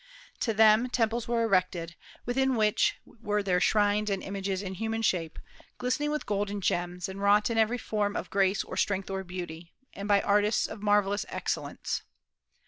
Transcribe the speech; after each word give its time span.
To 0.39 0.51
them 0.51 0.89
temples 0.89 1.27
were 1.27 1.43
erected, 1.43 1.95
within 2.25 2.55
which 2.55 2.95
were 3.05 3.43
their 3.43 3.59
shrines 3.59 4.09
and 4.09 4.23
images 4.23 4.63
in 4.63 4.73
human 4.73 5.03
shape, 5.03 5.37
glistening 5.77 6.09
with 6.09 6.25
gold 6.25 6.49
and 6.49 6.63
gems, 6.63 7.07
and 7.07 7.21
wrought 7.21 7.51
in 7.51 7.59
every 7.59 7.77
form 7.77 8.15
of 8.15 8.31
grace 8.31 8.63
or 8.63 8.75
strength 8.75 9.11
or 9.11 9.23
beauty, 9.23 9.73
and 9.93 10.07
by 10.07 10.19
artists 10.21 10.65
of 10.65 10.81
marvellous 10.81 11.23
excellence. 11.29 12.01